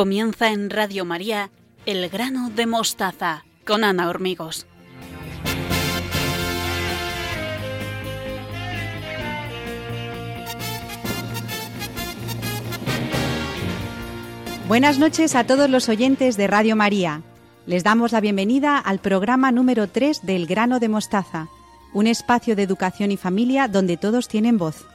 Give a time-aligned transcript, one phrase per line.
[0.00, 1.50] Comienza en Radio María
[1.84, 4.66] El grano de mostaza con Ana Hormigos.
[14.68, 17.20] Buenas noches a todos los oyentes de Radio María.
[17.66, 21.48] Les damos la bienvenida al programa número 3 del grano de mostaza,
[21.92, 24.86] un espacio de educación y familia donde todos tienen voz.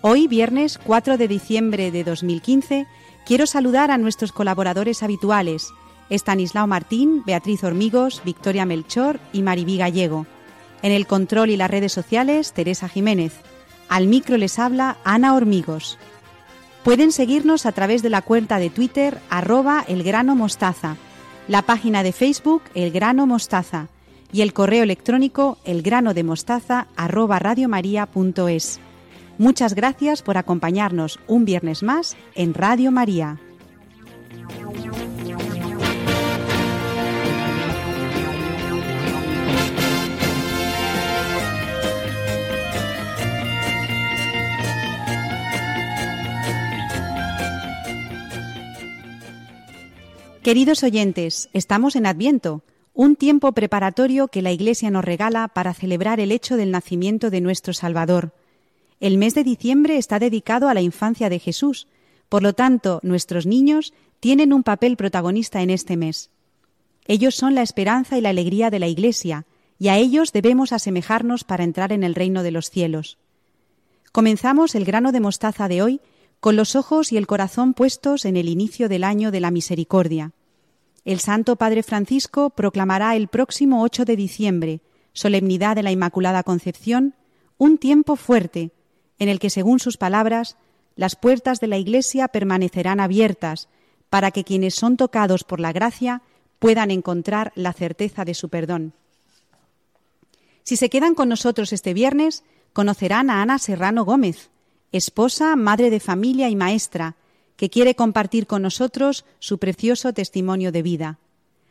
[0.00, 2.86] Hoy, viernes 4 de diciembre de 2015,
[3.28, 5.68] Quiero saludar a nuestros colaboradores habituales,
[6.08, 10.24] Estanislao Martín, Beatriz Hormigos, Victoria Melchor y Maribí Gallego.
[10.80, 13.34] En el control y las redes sociales, Teresa Jiménez.
[13.90, 15.98] Al micro les habla Ana Hormigos.
[16.84, 20.96] Pueden seguirnos a través de la cuenta de Twitter arroba elgrano mostaza,
[21.48, 23.88] la página de Facebook El Grano Mostaza
[24.32, 28.80] y el correo electrónico elgranodemostaza arroba radiomaria.es.
[29.38, 33.38] Muchas gracias por acompañarnos un viernes más en Radio María.
[50.42, 56.18] Queridos oyentes, estamos en Adviento, un tiempo preparatorio que la Iglesia nos regala para celebrar
[56.18, 58.32] el hecho del nacimiento de nuestro Salvador.
[59.00, 61.86] El mes de diciembre está dedicado a la infancia de Jesús,
[62.28, 66.30] por lo tanto, nuestros niños tienen un papel protagonista en este mes.
[67.06, 69.46] Ellos son la esperanza y la alegría de la Iglesia,
[69.78, 73.18] y a ellos debemos asemejarnos para entrar en el reino de los cielos.
[74.10, 76.00] Comenzamos el grano de mostaza de hoy
[76.40, 80.32] con los ojos y el corazón puestos en el inicio del año de la misericordia.
[81.04, 84.80] El Santo Padre Francisco proclamará el próximo 8 de diciembre,
[85.12, 87.14] solemnidad de la Inmaculada Concepción,
[87.56, 88.72] un tiempo fuerte,
[89.18, 90.56] en el que, según sus palabras,
[90.96, 93.68] las puertas de la Iglesia permanecerán abiertas
[94.10, 96.22] para que quienes son tocados por la gracia
[96.58, 98.92] puedan encontrar la certeza de su perdón.
[100.64, 104.50] Si se quedan con nosotros este viernes, conocerán a Ana Serrano Gómez,
[104.92, 107.16] esposa, madre de familia y maestra,
[107.56, 111.18] que quiere compartir con nosotros su precioso testimonio de vida.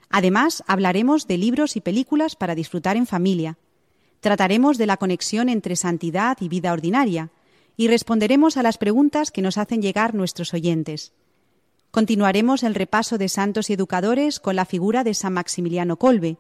[0.10, 3.58] Además, hablaremos de libros y películas para disfrutar en familia.
[4.20, 7.30] Trataremos de la conexión entre santidad y vida ordinaria,
[7.78, 11.14] y responderemos a las preguntas que nos hacen llegar nuestros oyentes.
[11.92, 16.38] Continuaremos el repaso de santos y educadores con la figura de San Maximiliano Colbe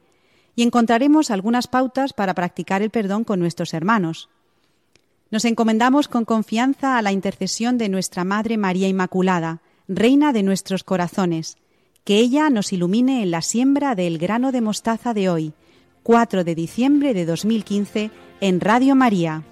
[0.55, 4.29] y encontraremos algunas pautas para practicar el perdón con nuestros hermanos.
[5.29, 10.83] Nos encomendamos con confianza a la intercesión de nuestra Madre María Inmaculada, Reina de nuestros
[10.83, 11.57] corazones,
[12.03, 15.53] que ella nos ilumine en la siembra del grano de mostaza de hoy,
[16.03, 18.11] 4 de diciembre de 2015,
[18.41, 19.43] en Radio María.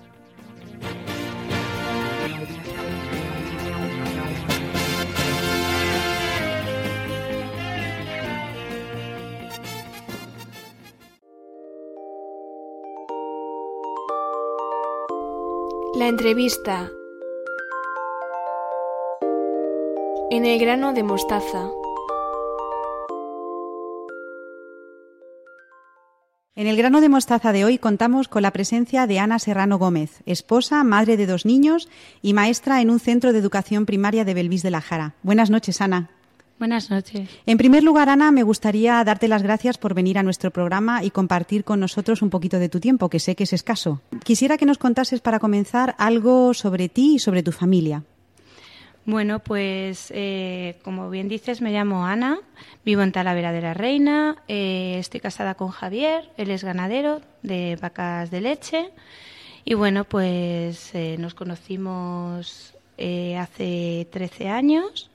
[15.96, 16.92] La entrevista
[20.30, 21.70] en el grano de mostaza.
[26.56, 30.22] En el grano de mostaza de hoy contamos con la presencia de Ana Serrano Gómez,
[30.26, 31.88] esposa, madre de dos niños
[32.22, 35.16] y maestra en un centro de educación primaria de Belvis de la Jara.
[35.24, 36.15] Buenas noches, Ana.
[36.58, 37.30] Buenas noches.
[37.46, 41.12] En primer lugar, Ana, me gustaría darte las gracias por venir a nuestro programa y
[41.12, 44.02] compartir con nosotros un poquito de tu tiempo, que sé que es escaso.
[44.24, 48.04] Quisiera que nos contases para comenzar algo sobre ti y sobre tu familia.
[49.06, 52.40] Bueno, pues eh, como bien dices, me llamo Ana,
[52.84, 57.78] vivo en Talavera de la Reina, eh, estoy casada con Javier, él es ganadero de
[57.80, 58.90] vacas de leche
[59.64, 65.12] y bueno, pues eh, nos conocimos hace 13 años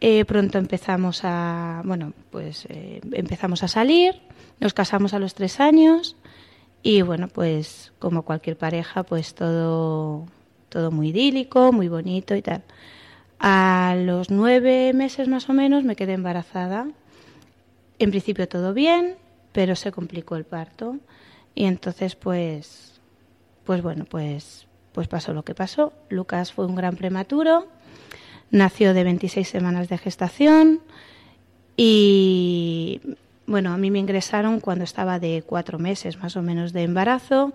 [0.00, 4.14] eh, pronto empezamos a, bueno, pues eh, empezamos a salir,
[4.58, 6.16] nos casamos a los tres años
[6.82, 10.26] y bueno, pues como cualquier pareja, pues todo,
[10.70, 12.62] todo muy idílico, muy bonito y tal.
[13.38, 16.86] A los nueve meses más o menos me quedé embarazada.
[17.98, 19.16] En principio todo bien,
[19.52, 20.96] pero se complicó el parto
[21.54, 23.00] y entonces pues,
[23.64, 25.92] pues bueno, pues, pues pasó lo que pasó.
[26.08, 27.68] Lucas fue un gran prematuro
[28.50, 30.80] Nació de 26 semanas de gestación
[31.76, 33.00] y
[33.46, 37.52] bueno, a mí me ingresaron cuando estaba de cuatro meses más o menos de embarazo.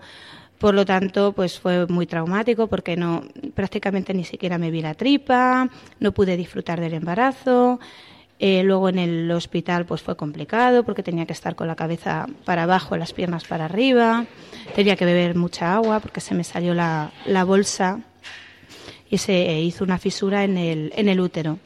[0.58, 3.22] Por lo tanto, pues fue muy traumático porque no
[3.54, 5.68] prácticamente ni siquiera me vi la tripa,
[6.00, 7.78] no pude disfrutar del embarazo.
[8.38, 12.26] Eh, luego en el hospital pues fue complicado porque tenía que estar con la cabeza
[12.44, 14.26] para abajo, las piernas para arriba,
[14.74, 18.00] tenía que beber mucha agua porque se me salió la, la bolsa
[19.10, 21.58] y se hizo una fisura en el, en el útero.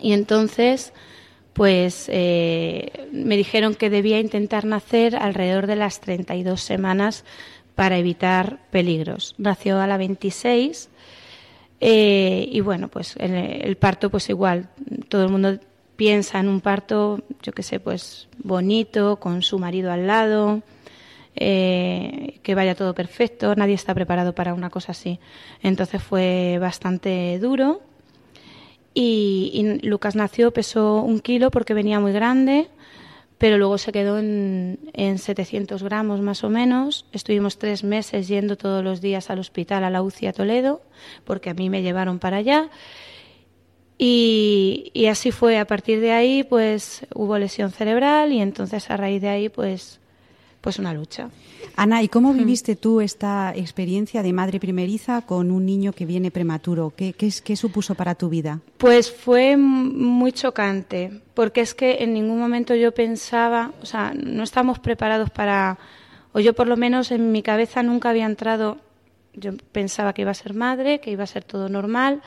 [0.00, 0.92] Y entonces,
[1.52, 7.24] pues eh, me dijeron que debía intentar nacer alrededor de las 32 semanas
[7.74, 9.34] para evitar peligros.
[9.38, 10.88] Nació a la 26
[11.80, 14.68] eh, y bueno, pues el, el, parto pues igual,
[15.08, 15.58] todo el mundo
[15.96, 20.62] piensa en un parto, yo qué sé, pues bonito, con su marido al lado,
[21.34, 25.18] eh, que vaya todo perfecto, nadie está preparado para una cosa así.
[25.62, 27.82] Entonces fue bastante duro
[28.94, 32.68] y, Lucas nació, pesó un kilo porque venía muy grande
[33.38, 37.06] pero luego se quedó en, en 700 gramos más o menos.
[37.10, 40.80] Estuvimos tres meses yendo todos los días al hospital, a la UCI a Toledo,
[41.24, 42.70] porque a mí me llevaron para allá.
[43.98, 45.58] Y, y, así fue.
[45.58, 50.00] A partir de ahí, pues hubo lesión cerebral y entonces a raíz de ahí, pues,
[50.62, 51.28] pues una lucha.
[51.76, 56.30] Ana, ¿y cómo viviste tú esta experiencia de madre primeriza con un niño que viene
[56.30, 56.92] prematuro?
[56.96, 58.60] ¿Qué, qué, qué supuso para tu vida?
[58.78, 64.44] Pues fue muy chocante, porque es que en ningún momento yo pensaba, o sea, no
[64.44, 65.78] estamos preparados para,
[66.32, 68.78] o yo por lo menos en mi cabeza nunca había entrado,
[69.34, 72.22] yo pensaba que iba a ser madre, que iba a ser todo normal.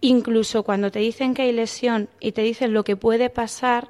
[0.00, 3.88] Incluso cuando te dicen que hay lesión y te dicen lo que puede pasar,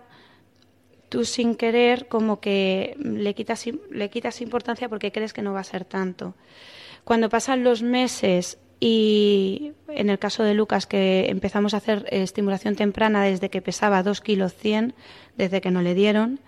[1.09, 5.61] tú sin querer como que le quitas, le quitas importancia porque crees que no va
[5.61, 6.35] a ser tanto.
[7.05, 12.77] Cuando pasan los meses y en el caso de Lucas que empezamos a hacer estimulación
[12.77, 14.95] temprana desde que pesaba 2 kilos 100,
[15.37, 16.41] desde que no le dieron,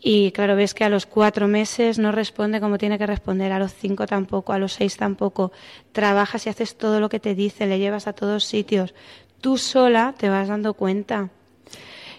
[0.00, 3.58] y claro, ves que a los cuatro meses no responde como tiene que responder, a
[3.58, 5.50] los cinco tampoco, a los seis tampoco.
[5.92, 8.94] Trabajas y haces todo lo que te dice, le llevas a todos sitios.
[9.40, 11.30] Tú sola te vas dando cuenta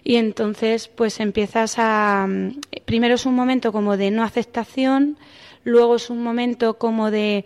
[0.04, 2.28] y entonces pues empiezas a
[2.86, 5.18] primero es un momento como de no aceptación
[5.64, 7.46] luego es un momento como de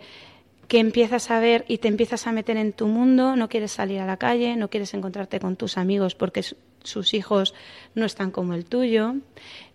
[0.68, 4.00] que empiezas a ver y te empiezas a meter en tu mundo, no quieres salir
[4.00, 6.42] a la calle, no quieres encontrarte con tus amigos porque
[6.82, 7.54] sus hijos
[7.94, 9.14] no están como el tuyo,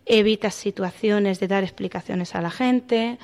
[0.06, 3.18] evitas situaciones de dar explicaciones a la gente,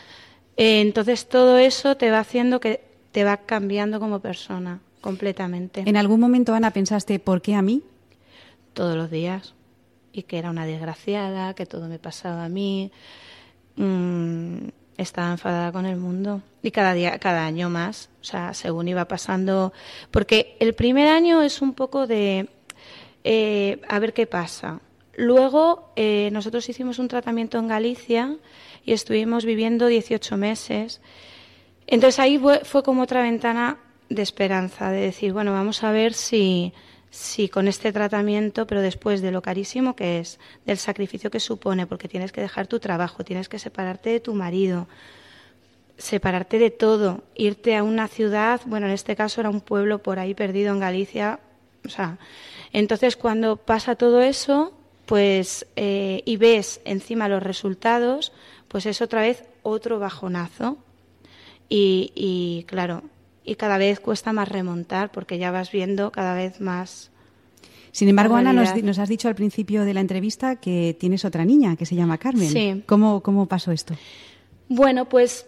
[0.58, 2.82] eh, entonces todo eso te va haciendo que
[3.12, 5.84] te va cambiando como persona completamente.
[5.86, 7.82] ¿En algún momento, Ana, pensaste, ¿por qué a mí?
[8.76, 9.56] Todos los días
[10.14, 12.92] y que era una desgraciada, que todo me pasaba a mí.
[13.76, 14.68] Mm,
[14.98, 19.06] estaba enfadada con el mundo y cada día, cada año más, o sea, según iba
[19.06, 19.74] pasando,
[20.12, 22.48] porque el primer año es un poco de
[23.24, 24.80] eh, a ver qué pasa.
[25.18, 28.38] Luego eh, nosotros hicimos un tratamiento en Galicia
[28.86, 31.02] y estuvimos viviendo 18 meses.
[31.88, 33.80] Entonces ahí fue, fue como otra ventana
[34.10, 36.74] de esperanza, de decir, bueno, vamos a ver si,
[37.10, 41.88] si con este tratamiento, pero después de lo carísimo que es, del sacrificio que supone,
[41.88, 44.88] porque tienes que dejar tu trabajo, tienes que separarte de tu marido,
[45.98, 50.20] separarte de todo, irte a una ciudad, bueno, en este caso era un pueblo por
[50.20, 51.40] ahí perdido en Galicia,
[51.86, 52.18] o sea,
[52.74, 54.74] entonces cuando pasa todo eso,
[55.06, 58.34] pues, eh, y ves encima los resultados,
[58.68, 60.78] pues es otra vez otro bajonazo.
[61.70, 63.04] Y, y claro,
[63.46, 67.12] y cada vez cuesta más remontar porque ya vas viendo cada vez más.
[67.92, 71.46] Sin embargo, Ana, nos, nos, has dicho al principio de la entrevista que tienes otra
[71.46, 72.50] niña que se llama Carmen.
[72.50, 72.84] Sí.
[72.86, 73.96] ¿Cómo, cómo pasó esto?
[74.68, 75.46] Bueno, pues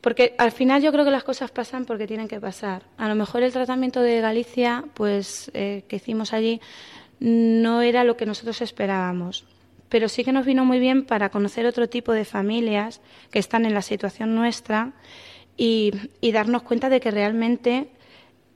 [0.00, 2.84] porque al final yo creo que las cosas pasan porque tienen que pasar.
[2.96, 6.60] A lo mejor el tratamiento de Galicia, pues eh, que hicimos allí,
[7.18, 9.44] no era lo que nosotros esperábamos.
[9.88, 13.66] Pero sí que nos vino muy bien para conocer otro tipo de familias que están
[13.66, 14.92] en la situación nuestra
[15.60, 15.92] y,
[16.32, 17.90] darnos cuenta de que realmente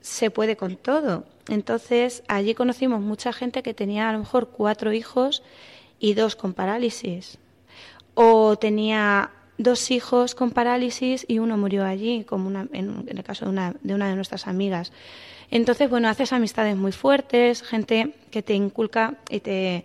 [0.00, 1.26] se puede con todo.
[1.48, 5.42] Entonces, allí conocimos mucha gente que tenía a lo mejor cuatro hijos
[6.00, 7.36] y dos con parálisis.
[8.14, 13.22] O tenía dos hijos con parálisis y uno murió allí, como una, en, en, el
[13.22, 14.90] caso de una, de una de nuestras amigas.
[15.50, 19.84] Entonces, bueno, haces amistades muy fuertes, gente que te inculca y te,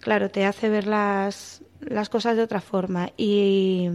[0.00, 3.12] claro, te hace ver las, las cosas de otra forma.
[3.16, 3.88] Y,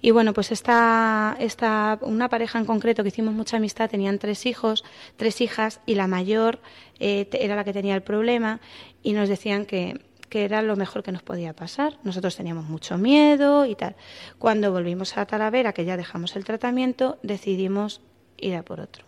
[0.00, 4.46] y bueno, pues esta, esta, una pareja en concreto que hicimos mucha amistad, tenían tres
[4.46, 4.84] hijos,
[5.16, 6.60] tres hijas, y la mayor
[7.00, 8.60] eh, era la que tenía el problema,
[9.02, 11.98] y nos decían que, que era lo mejor que nos podía pasar.
[12.04, 13.96] Nosotros teníamos mucho miedo y tal.
[14.38, 18.00] Cuando volvimos a Talavera, que ya dejamos el tratamiento, decidimos
[18.36, 19.07] ir a por otro.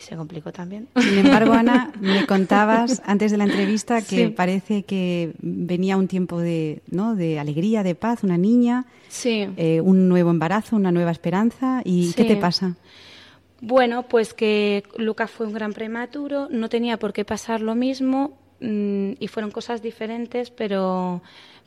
[0.00, 0.88] Y se complicó también.
[0.96, 4.28] Sin embargo, Ana, me contabas antes de la entrevista que sí.
[4.28, 7.14] parece que venía un tiempo de, ¿no?
[7.16, 9.46] de alegría, de paz, una niña, sí.
[9.58, 11.82] eh, un nuevo embarazo, una nueva esperanza.
[11.84, 12.14] ¿Y Sí.
[12.14, 12.76] qué te pasa?
[13.60, 18.38] Bueno, pues que Lucas fue un gran prematuro, no tenía por qué pasar lo mismo
[18.60, 21.20] mm, y fueron cosas diferentes, pero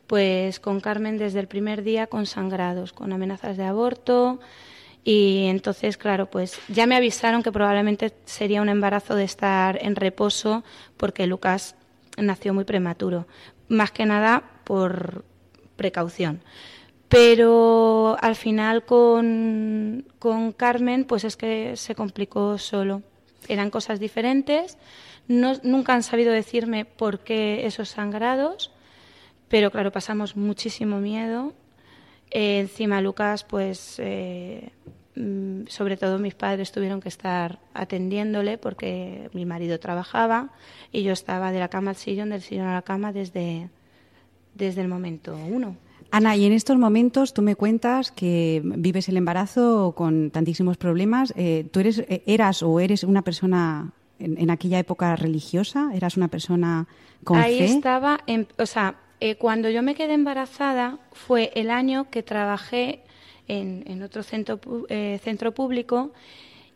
[0.07, 4.39] pues con Carmen desde el primer día con sangrados, con amenazas de aborto
[5.03, 9.95] Y entonces, claro, pues ya me avisaron que probablemente sería un embarazo de estar en
[9.95, 10.63] reposo
[10.95, 11.75] porque Lucas
[12.17, 13.27] nació muy prematuro,
[13.67, 15.25] más que nada por
[15.75, 16.41] precaución.
[17.09, 23.01] Pero al final con, con Carmen, pues es que se complicó solo.
[23.47, 24.77] Eran cosas diferentes.
[25.27, 28.71] No, nunca han sabido decirme por qué esos sangrados,
[29.47, 31.53] pero claro, pasamos muchísimo miedo
[32.33, 34.71] eh, encima Lucas, pues eh,
[35.15, 40.49] mm, sobre todo mis padres tuvieron que estar atendiéndole porque mi marido trabajaba
[40.91, 43.69] y yo estaba de la cama al sillón, del sillón a la cama desde,
[44.55, 45.77] desde el momento uno.
[46.09, 51.33] Ana, y en estos momentos tú me cuentas que vives el embarazo con tantísimos problemas.
[51.35, 55.91] Eh, ¿Tú eres, eras o eres una persona en, aquella época religiosa?
[55.93, 56.87] ¿Eras una persona
[57.23, 57.65] con Ahí fe?
[57.65, 63.03] estaba, en, o sea, eh, cuando yo me quedé embarazada fue el año que trabajé
[63.47, 66.11] en, otro centro, eh, centro público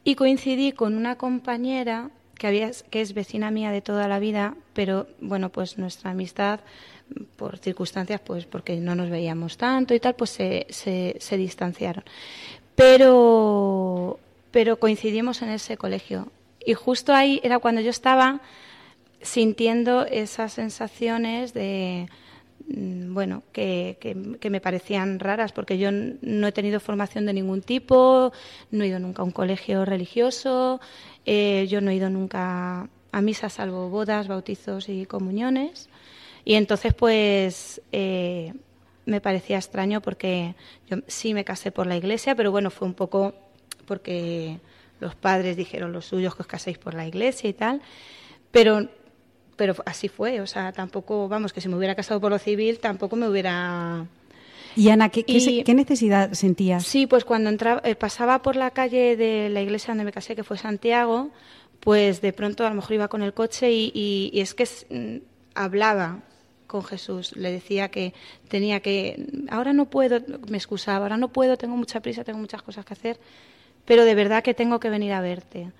[0.05, 4.55] y coincidí con una compañera que, había, que es vecina mía de toda la vida,
[4.71, 6.61] pero bueno, pues nuestra amistad
[7.35, 12.05] por circunstancias, pues porque no nos veíamos tanto y tal, pues se, se, se distanciaron.
[12.75, 16.31] Pero, pero coincidimos en ese colegio.
[16.65, 18.39] Y justo ahí era cuando yo estaba
[19.21, 22.07] sintiendo esas sensaciones de,
[22.69, 28.33] bueno, que, que, me parecían raras, porque yo no he tenido formación de ningún tipo,
[28.71, 30.81] no he ido nunca a un colegio religioso,
[31.25, 35.89] eh, yo no he ido nunca a misa salvo bodas, bautizos y comuniones.
[36.43, 38.53] Y entonces, pues, eh,
[39.05, 40.55] me parecía extraño porque
[40.89, 43.33] yo sí me casé por la iglesia, pero bueno, fue un poco
[43.85, 44.59] porque
[44.99, 47.81] los padres dijeron los suyos que os caséis por la iglesia y tal.
[48.51, 48.89] Pero
[49.57, 52.79] pero así fue, o sea, tampoco, vamos, que si me hubiera casado por lo civil,
[52.79, 54.05] tampoco me hubiera...
[54.75, 56.85] Y Ana, ¿qué, qué, necesidad sentías?
[56.85, 60.35] Sí, pues cuando entraba, eh, pasaba por la calle de la iglesia donde me casé,
[60.35, 61.31] que fue Santiago,
[61.79, 66.19] pues de pronto a lo mejor iba con el coche y, es que mm, hablaba
[66.67, 68.13] con Jesús, le decía que
[68.49, 72.61] tenía que, ahora no puedo, me excusaba, ahora no puedo, tengo mucha prisa, tengo muchas
[72.61, 73.19] cosas que hacer,
[73.85, 75.71] pero de verdad que tengo que venir a verte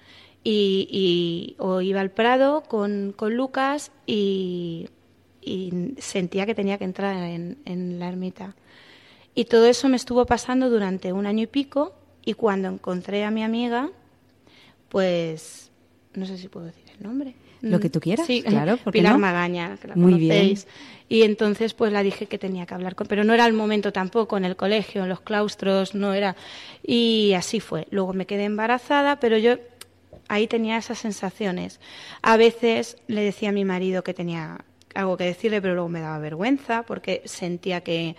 [0.50, 4.90] y, o iba al Prado con, con Lucas y,
[6.00, 8.56] sentía que tenía que entrar en, en la ermita.
[9.34, 11.94] Y todo eso me estuvo pasando durante un año y pico
[12.26, 13.90] y cuando encontré a mi amiga,
[14.90, 15.72] pues
[16.14, 17.36] no sé si puedo decir el nombre.
[17.62, 18.78] Lo que tú quieras, sí, claro.
[18.92, 20.58] Pilar Magaña, que la Muy Bien.
[21.08, 23.94] Y entonces pues la dije que tenía que hablar con, pero no era el momento
[23.94, 26.36] tampoco en el colegio, en los claustros, no era.
[26.84, 27.88] Y así fue.
[27.92, 29.56] Luego me quedé embarazada, pero yo
[30.28, 31.80] ahí tenía esas sensaciones.
[32.22, 34.66] A veces le decía a mi marido que tenía
[34.96, 38.16] algo que decirle, pero luego me daba vergüenza porque sentía que,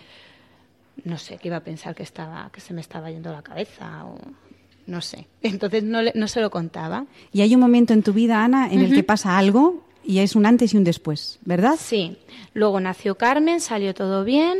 [1.04, 4.04] no sé, que iba a pensar que, estaba, que se me estaba yendo la cabeza
[4.04, 4.18] o
[4.86, 5.26] no sé.
[5.42, 7.06] Entonces no, no se lo contaba.
[7.32, 10.36] Y hay un momento en tu vida, Ana, en el que pasa algo y es
[10.36, 11.76] un antes y un después, ¿verdad?
[11.78, 12.16] Sí.
[12.54, 14.58] Luego nació Carmen, salió todo bien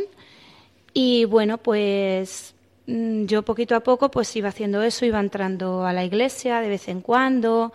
[0.93, 2.53] y bueno, pues
[3.25, 6.87] yo poquito a poco pues iba haciendo eso, iba entrando a la iglesia de vez
[6.87, 7.71] en cuando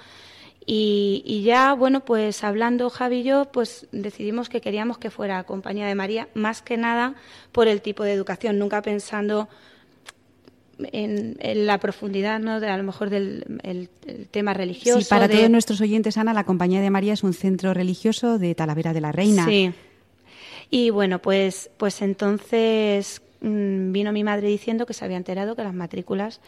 [0.67, 5.87] y, ya, bueno, pues hablando Javi y yo, pues decidimos que queríamos que fuera compañía
[5.87, 7.15] de María, más que nada
[7.53, 9.49] por el tipo de educación, nunca pensando
[10.79, 12.61] en, la profundidad, ¿no?
[12.61, 13.91] De, a lo mejor del
[14.31, 15.03] tema religioso.
[15.03, 18.55] Sí, para todos nuestros oyentes, Ana, la Compañía de María es un centro religioso de
[18.55, 19.45] Talavera de la Reina.
[19.45, 19.71] Sí.
[20.71, 25.63] Y bueno, pues, pues entonces Mm, vino mi madre diciendo que se había enterado que
[25.63, 26.41] las matrículas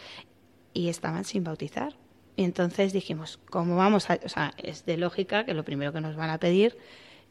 [0.72, 1.94] y estaban sin bautizar.
[2.36, 4.18] Y entonces dijimos, ¿cómo vamos a...?
[4.24, 6.78] O sea, es de lógica que lo primero que nos van a pedir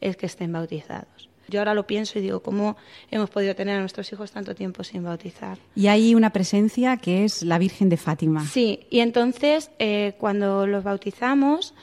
[0.00, 1.28] es que estén bautizados.
[1.48, 2.76] Yo ahora lo pienso y digo, ¿cómo
[3.10, 5.58] hemos podido tener a nuestros hijos tanto tiempo sin bautizar?
[5.74, 8.44] Y hay una presencia que es la Virgen de Fátima.
[8.46, 11.74] Sí, y entonces eh, cuando los bautizamos,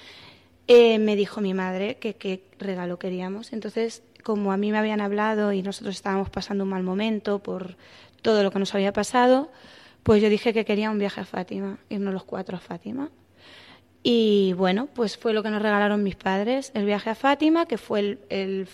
[0.68, 3.52] eh, me dijo mi madre que qué regalo queríamos.
[3.52, 7.76] Entonces como a mí me habían hablado y nosotros estábamos pasando un mal momento por
[8.22, 9.52] todo lo que nos había pasado,
[10.02, 13.10] pues yo dije que quería un viaje a Fátima, irnos los cuatro a Fátima.
[14.02, 17.78] Y bueno, pues fue lo que nos regalaron mis padres, el viaje a Fátima, que
[17.78, 18.68] fue el, el,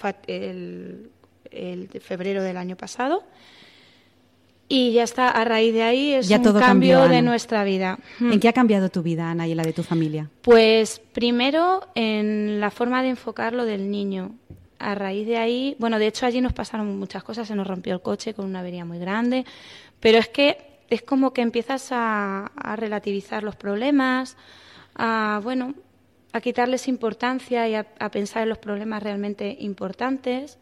[1.52, 3.24] el, de febrero del año pasado.
[4.68, 7.98] Y ya está, a raíz de ahí es un cambio de nuestra vida.
[8.20, 10.30] ¿En qué ha cambiado tu vida, Ana, y la de tu familia?
[10.42, 14.36] Pues primero en la forma de enfocarlo del niño
[14.80, 17.94] a raíz de ahí, bueno, de hecho allí nos pasaron muchas cosas, se nos rompió
[17.94, 19.46] el coche con una avería muy grande,
[20.00, 20.58] pero es que
[20.90, 24.38] es como que empiezas a, relativizar los problemas,
[24.96, 25.76] a, bueno,
[26.34, 30.58] a quitarles importancia y a, pensar en los problemas realmente importantes.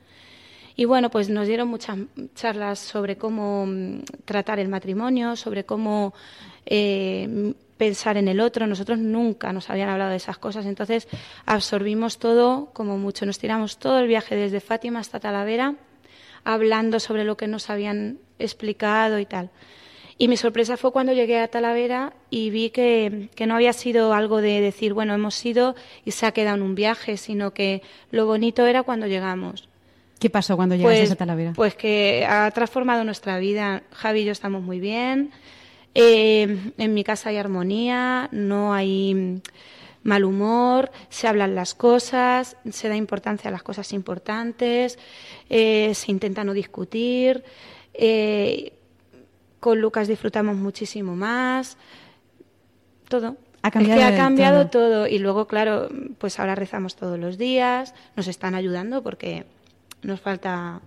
[0.75, 1.97] Y bueno, pues nos dieron muchas
[2.35, 6.13] charlas sobre cómo mm, tratar el matrimonio, sobre cómo
[6.65, 8.67] eh, pensar en el otro.
[8.67, 11.07] Nosotros nunca nos habían hablado de esas cosas, entonces
[11.45, 13.25] absorbimos todo como mucho.
[13.25, 15.75] Nos tiramos todo el viaje desde Fátima hasta Talavera
[16.47, 19.49] hablando sobre lo que nos habían explicado y tal.
[20.17, 24.41] Y mi sorpresa fue cuando llegué a Talavera y vi que, no había sido algo
[24.41, 28.25] de decir, bueno, hemos ido y se ha quedado en un viaje, sino que lo
[28.25, 29.67] bonito era cuando llegamos.
[30.19, 31.53] ¿Qué pasó cuando llegaste pues, a Talavera?
[31.53, 33.83] Pues que ha transformado nuestra vida.
[33.91, 35.31] Javi y yo estamos muy bien.
[35.99, 39.41] Eh, en mi casa hay armonía, no hay
[40.03, 44.99] mal humor, se hablan las cosas, se da importancia a las cosas importantes,
[45.49, 47.43] eh, se intenta no discutir.
[47.95, 48.73] Eh,
[49.59, 51.77] con Lucas disfrutamos muchísimo más.
[53.09, 53.35] Todo.
[53.63, 55.07] Ha cambiado, es que ha cambiado todo.
[55.07, 55.89] Y luego, claro,
[56.19, 59.45] pues ahora rezamos todos los días, nos están ayudando porque
[60.03, 60.79] nos falta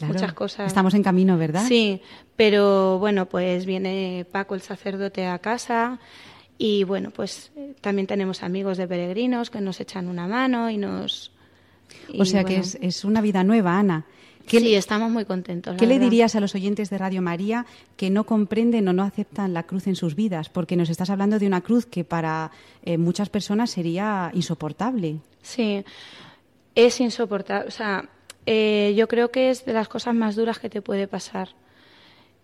[0.00, 0.66] muchas cosas.
[0.66, 1.64] Estamos en camino, ¿verdad?
[1.66, 2.00] Sí,
[2.36, 5.98] pero bueno, pues viene Paco el sacerdote a casa
[6.58, 11.32] y bueno, pues también tenemos amigos de peregrinos que nos echan una mano y nos...
[12.18, 14.06] o sea que es, es una vida nueva, Ana
[14.46, 15.76] sí, estamos muy contentos.
[15.76, 19.54] ¿Qué le dirías a los oyentes de Radio María que no comprenden o no aceptan
[19.54, 20.48] la cruz en sus vidas?
[20.48, 22.50] Porque nos estás hablando de una cruz que para
[22.84, 25.18] eh, muchas personas sería insoportable.
[25.42, 25.84] Sí,
[26.74, 27.68] es insoportable.
[27.68, 28.08] O sea,
[28.46, 31.50] eh, yo creo que es de las cosas más duras que te puede pasar.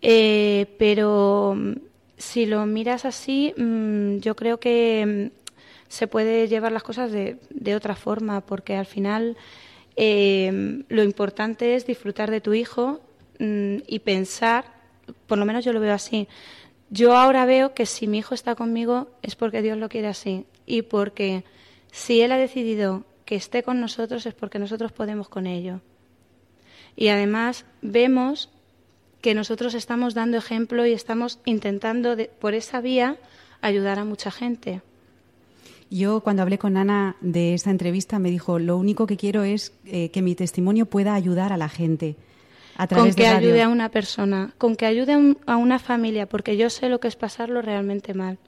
[0.03, 1.73] Eh, pero mm,
[2.17, 5.41] si lo miras así, mm, yo creo que mm,
[5.89, 7.39] se puede llevar las cosas de,
[7.75, 9.37] otra forma, porque al final
[9.97, 13.01] eh, lo importante es disfrutar de tu hijo
[13.43, 14.67] y pensar,
[15.27, 16.29] por lo menos yo lo veo así,
[16.91, 20.45] yo ahora veo que si mi hijo está conmigo es porque Dios lo quiere así
[20.67, 21.45] y porque
[21.91, 25.81] si Él ha decidido que esté con nosotros es porque nosotros podemos con ello.
[26.97, 28.51] Y además vemos
[29.21, 33.17] que nosotros estamos dando ejemplo y estamos intentando por esa vía
[33.61, 34.83] ayudar a mucha gente.
[35.91, 39.73] Yo cuando hablé con Ana de esta entrevista me dijo, lo único que quiero es
[39.87, 42.17] eh, que mi testimonio pueda ayudar a la gente.
[42.77, 46.27] A través con que de ayude a una persona, con que ayude a una familia,
[46.27, 48.39] porque yo sé lo que es pasarlo realmente mal.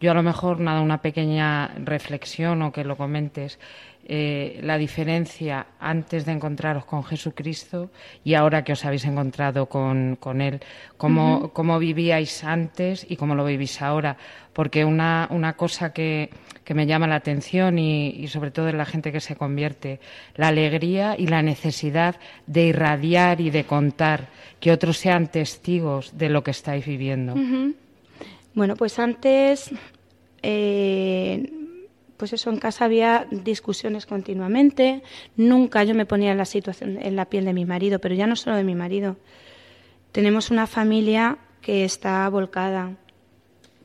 [0.00, 3.58] Yo a lo mejor nada, una pequeña reflexión o que lo comentes.
[4.06, 7.90] Eh, la diferencia antes de encontraros con Jesucristo
[8.22, 10.60] y ahora que os habéis encontrado con, Él,
[10.98, 14.18] cómo, cómo, vivíais antes y cómo lo vivís ahora.
[14.52, 16.28] Porque una, una cosa que,
[16.64, 20.00] que me llama la atención y, sobre todo en la gente que se convierte,
[20.34, 22.16] la alegría y la necesidad
[22.46, 24.28] de irradiar y de contar,
[24.60, 27.34] que otros sean testigos de lo que estáis viviendo.
[28.54, 29.70] Bueno, pues antes,
[30.42, 31.52] eh,
[32.16, 35.02] pues eso, en casa había discusiones continuamente,
[35.36, 38.28] nunca yo me ponía en la situación, en la piel de mi marido, pero ya
[38.28, 39.16] no solo de mi marido.
[40.12, 42.96] Tenemos una familia que está volcada,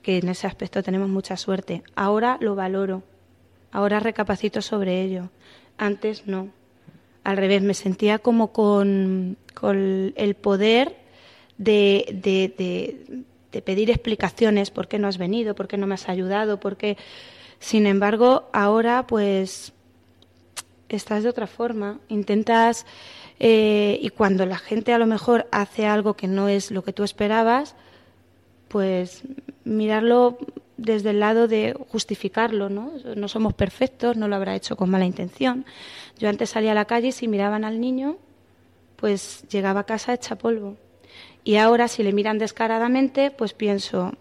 [0.03, 1.81] que en ese aspecto tenemos mucha suerte.
[1.95, 3.01] Ahora lo valoro,
[3.71, 5.31] ahora recapacito sobre ello.
[5.79, 6.49] Antes no.
[7.23, 10.95] Al revés, me sentía como con, el poder
[11.57, 16.09] de, de, de, pedir explicaciones, por qué no has venido, por qué no me has
[16.09, 16.97] ayudado, por qué...
[17.59, 19.73] Sin embargo, ahora pues
[20.87, 22.85] estás de otra forma, intentas...
[23.41, 26.91] Eh, y cuando la gente a lo mejor hace algo que no es lo que
[26.91, 27.73] tú esperabas,
[28.67, 29.23] pues
[29.63, 30.37] mirarlo
[30.77, 32.93] desde el lado de justificarlo, ¿no?
[33.15, 35.65] No somos perfectos, no lo habrá hecho con mala intención.
[36.17, 38.17] Yo antes salía a la calle y si miraban al niño,
[38.95, 40.77] pues llegaba a casa hecha polvo.
[41.43, 44.13] Y ahora si le miran descaradamente, pues pienso,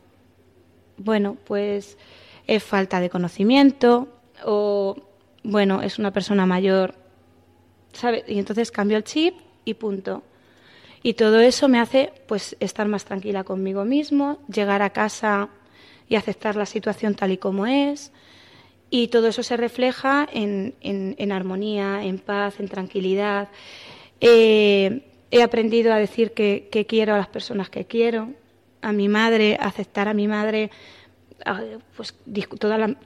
[0.96, 1.98] bueno, pues
[2.46, 4.08] es falta de conocimiento
[4.44, 4.96] o,
[5.42, 6.94] bueno, es una persona mayor,
[7.92, 8.24] ¿sabe?
[8.26, 10.22] Y entonces cambio el chip y punto.
[11.02, 15.48] Y todo eso me hace pues estar más tranquila conmigo mismo, llegar a casa
[16.08, 18.12] y aceptar la situación tal y como es.
[18.90, 23.48] Y todo eso se refleja en, en, armonía, en paz, en tranquilidad.
[24.20, 28.30] Eh, he aprendido a decir que, quiero a las personas que quiero,
[28.80, 30.70] a mi madre, aceptar a mi madre.
[31.96, 32.14] pues
[32.58, 32.96] todas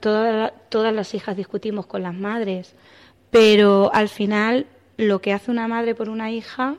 [0.69, 2.75] todas las hijas discutimos con las madres,
[3.29, 6.75] pero al final lo que hace una madre por una hija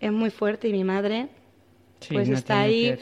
[0.00, 1.28] es muy fuerte y mi madre
[2.08, 2.98] pues está ahí.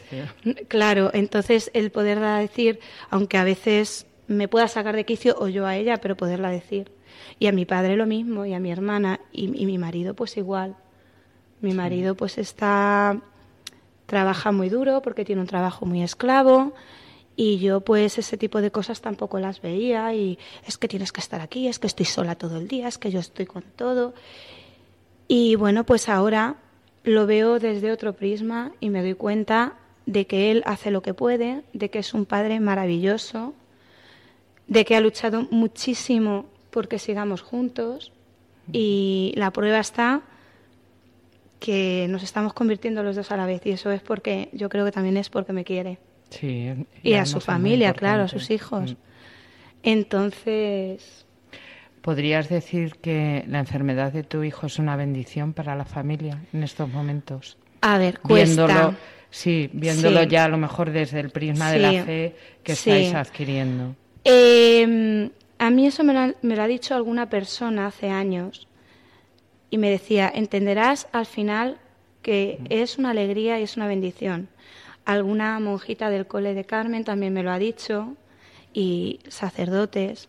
[0.68, 5.66] Claro, entonces el poderla decir, aunque a veces me pueda sacar de quicio o yo
[5.66, 6.90] a ella, pero poderla decir.
[7.38, 10.76] Y a mi padre lo mismo, y a mi hermana, y, mi marido pues igual.
[11.62, 13.18] Mi marido pues está,
[14.06, 16.74] trabaja muy duro porque tiene un trabajo muy esclavo.
[17.34, 21.20] Y yo pues ese tipo de cosas tampoco las veía y es que tienes que
[21.20, 24.12] estar aquí, es que estoy sola todo el día, es que yo estoy con todo.
[25.28, 26.56] Y bueno, pues ahora
[27.04, 31.14] lo veo desde otro prisma y me doy cuenta de que él hace lo que
[31.14, 33.54] puede, de que es un padre maravilloso,
[34.66, 38.12] de que ha luchado muchísimo porque sigamos juntos
[38.72, 40.22] y la prueba está
[41.62, 44.84] que nos estamos convirtiendo los dos a la vez y eso es porque yo creo
[44.84, 45.98] que también es porque me quiere.
[46.28, 48.92] Sí, y a su familia, claro, a sus hijos.
[48.92, 48.96] Mm.
[49.84, 51.24] Entonces...
[52.00, 56.64] ¿Podrías decir que la enfermedad de tu hijo es una bendición para la familia en
[56.64, 57.56] estos momentos?
[57.80, 58.66] A ver, cuesta.
[58.66, 58.96] Viéndolo,
[59.30, 63.94] sí, viéndolo ya a lo mejor desde el prisma de la fe que estáis adquiriendo.
[64.24, 68.66] Eh, a mí eso me lo, ha dicho alguna persona hace años
[69.72, 71.78] y me decía, entenderás al final
[72.20, 74.50] que es una alegría y es una bendición.
[75.06, 78.14] Alguna monjita del cole de Carmen también me lo ha dicho
[78.74, 80.28] y sacerdotes.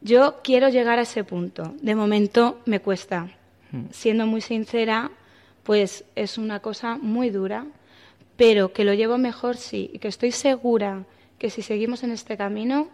[0.00, 1.76] Yo quiero llegar a ese punto.
[1.80, 3.30] De momento me cuesta.
[3.92, 5.12] Siendo muy sincera,
[5.62, 7.64] pues es una cosa muy dura,
[8.36, 11.04] pero que lo llevo mejor sí, y que estoy segura
[11.38, 12.88] que si seguimos en este camino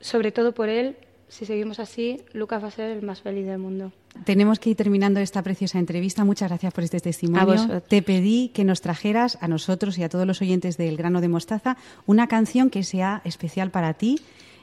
[0.00, 0.96] sobre todo por él,
[1.28, 3.92] si seguimos así, Lucas va a ser el más feliz del mundo.
[4.24, 6.24] Tenemos que ir terminando esta preciosa entrevista.
[6.24, 7.82] Muchas gracias por este testimonio.
[7.82, 11.28] Te pedí que nos trajeras a nosotros y a todos los oyentes del grano de
[11.28, 14.20] mostaza una canción que sea especial para ti.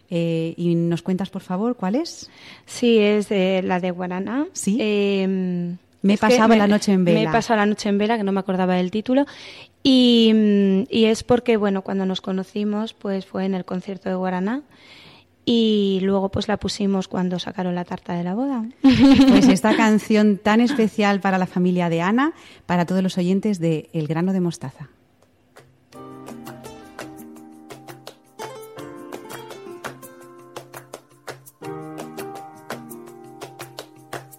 [0.09, 2.29] Eh, y nos cuentas, por favor, cuál es.
[2.65, 4.45] Sí, es la de Guaraná.
[4.53, 4.77] Sí.
[4.79, 7.19] Em, me he pasado la noche en vela.
[7.19, 9.25] Me he pasado la noche en vela, que no me acordaba del título.
[9.83, 14.63] Y, y es porque, bueno, cuando nos conocimos, pues fue en el concierto de Guaraná
[15.45, 18.65] y luego pues la pusimos cuando sacaron la tarta de la boda.
[18.81, 22.33] Pues esta canción tan especial para la familia de Ana,
[22.65, 24.89] para todos los oyentes de El grano de mostaza.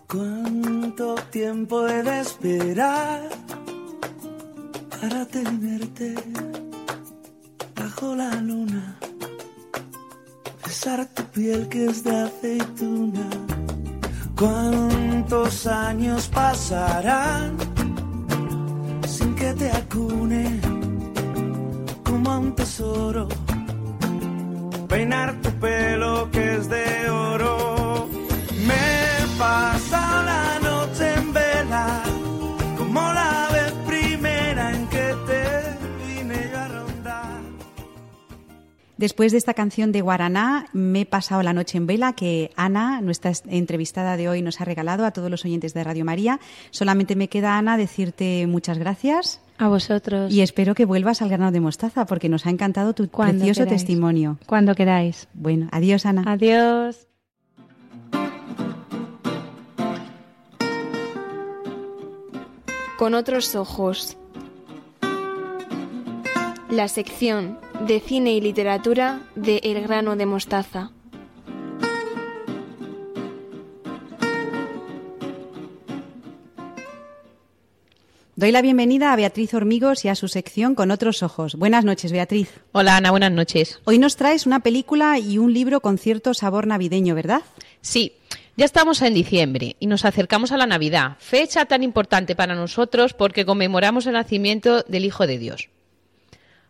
[0.07, 3.31] ¿Cuánto tiempo he de esperar
[5.01, 6.15] para tenerte
[7.75, 8.99] bajo la luna?
[10.83, 13.29] Besar tu piel que es de aceituna.
[14.37, 17.57] ¿Cuántos años pasarán
[19.07, 20.61] sin que te acune
[22.05, 23.29] como a un tesoro?
[24.89, 27.62] Peinar tu pelo que es de oro.
[39.03, 43.01] Después de esta canción de Guaraná, me he pasado la noche en vela que Ana,
[43.01, 46.39] nuestra entrevistada de hoy, nos ha regalado a todos los oyentes de Radio María.
[46.71, 49.41] Solamente me queda, Ana, decirte muchas gracias.
[49.59, 50.33] A vosotros.
[50.33, 54.39] Y espero que vuelvas al grano de mostaza porque nos ha encantado tu precioso testimonio.
[54.47, 55.27] Cuando queráis.
[55.35, 56.23] Bueno, adiós, Ana.
[56.25, 57.09] Adiós.
[62.97, 64.17] Con otros ojos.
[66.73, 70.91] La sección de cine y literatura de El grano de mostaza.
[78.37, 81.57] Doy la bienvenida a Beatriz Hormigos y a su sección Con otros ojos.
[81.57, 82.49] Buenas noches, Beatriz.
[82.73, 83.83] Hola, Ana, buenas noches.
[83.85, 87.43] Hoy nos traes una película y un libro con cierto sabor navideño, ¿verdad?
[87.83, 88.15] Sí.
[88.57, 93.13] Ya estamos en diciembre y nos acercamos a la Navidad, fecha tan importante para nosotros
[93.13, 95.69] porque conmemoramos el nacimiento del Hijo de Dios.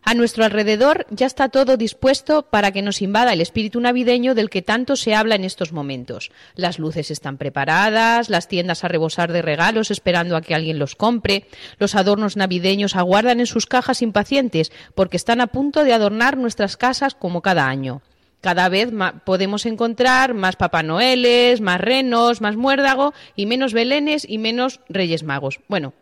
[0.05, 4.49] A nuestro alrededor ya está todo dispuesto para que nos invada el espíritu navideño del
[4.49, 6.29] que tanto se habla en estos momentos.
[6.55, 10.95] Las luces están preparadas, las tiendas a rebosar de regalos esperando a que alguien los
[10.95, 11.45] compre,
[11.79, 16.75] los adornos navideños aguardan en sus cajas impacientes porque están a punto de adornar nuestras
[16.75, 18.01] casas como cada año.
[18.41, 18.89] Cada vez
[19.23, 25.23] podemos encontrar más Papá Noeles, más renos, más muérdago y menos belenes y menos Reyes
[25.23, 25.61] Magos.
[25.69, 25.93] Bueno,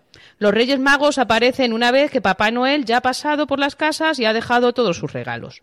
[0.42, 4.18] los Reyes Magos aparecen una vez que Papá Noel ya ha pasado por las casas
[4.18, 5.62] y ha dejado todos sus regalos.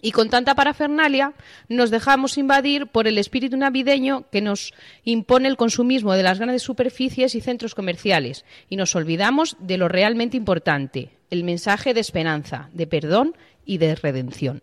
[0.00, 1.34] Y con tanta parafernalia
[1.68, 4.72] nos dejamos invadir por el espíritu navideño que nos
[5.04, 9.88] impone el consumismo de las grandes superficies y centros comerciales y nos olvidamos de lo
[9.88, 14.62] realmente importante, el mensaje de esperanza, de perdón y de redención.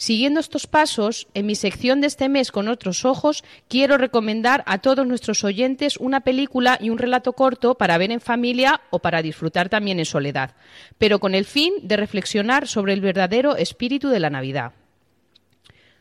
[0.00, 4.78] Siguiendo estos pasos, en mi sección de este mes con otros ojos, quiero recomendar a
[4.78, 9.20] todos nuestros oyentes una película y un relato corto para ver en familia o para
[9.20, 10.54] disfrutar también en soledad,
[10.96, 14.72] pero con el fin de reflexionar sobre el verdadero espíritu de la Navidad.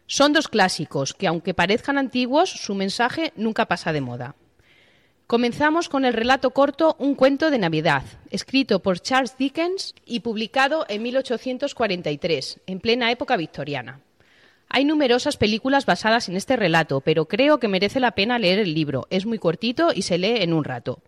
[0.07, 4.35] Son dos clásicos que, aunque parezcan antiguos, su mensaje nunca pasa de moda.
[5.29, 10.87] Comenzamos con el relato corto Un cuento de Navidad, escrito por Charles Dickens y publicado
[10.89, 13.99] en 1843, en plena época victoriana.
[14.69, 18.73] Hay numerosas películas basadas en este relato, pero creo que merece la pena leer el
[18.73, 19.05] libro.
[19.11, 21.03] Es muy cortito y se lee en un rato.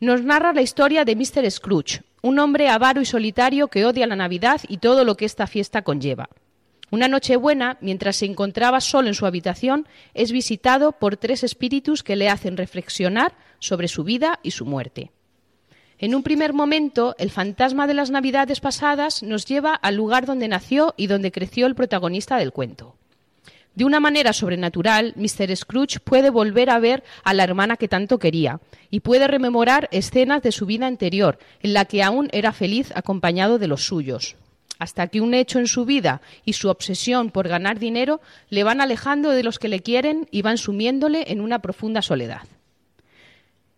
[0.00, 1.50] nos narra la historia de Mr.
[1.50, 5.46] Scrooge, un hombre avaro y solitario que odia la Navidad y todo lo que esta
[5.46, 6.30] fiesta conlleva.
[6.94, 12.04] Una noche buena, mientras se encontraba solo en su habitación, es visitado por tres espíritus
[12.04, 15.10] que le hacen reflexionar sobre su vida y su muerte.
[15.98, 20.46] En un primer momento, el fantasma de las Navidades pasadas nos lleva al lugar donde
[20.46, 22.94] nació y donde creció el protagonista del cuento.
[23.74, 25.56] De una manera sobrenatural, Mr.
[25.56, 30.42] Scrooge puede volver a ver a la hermana que tanto quería y puede rememorar escenas
[30.42, 34.36] de su vida anterior, en la que aún era feliz acompañado de los suyos,
[34.78, 38.80] hasta que un hecho en su vida y su obsesión por ganar dinero le van
[38.80, 42.42] alejando de los que le quieren y van sumiéndole en una profunda soledad.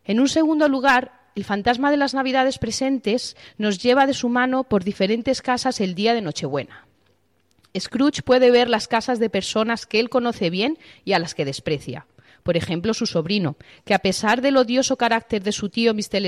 [0.05, 4.65] En un segundo lugar, el fantasma de las Navidades presentes nos lleva de su mano
[4.65, 6.87] por diferentes casas el día de Nochebuena.
[7.79, 11.45] Scrooge puede ver las casas de personas que él conoce bien y a las que
[11.45, 12.07] desprecia.
[12.43, 16.25] Por ejemplo, su sobrino, que a pesar del odioso carácter de su tío Mr.